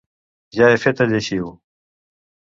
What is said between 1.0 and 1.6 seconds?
el lleixiu!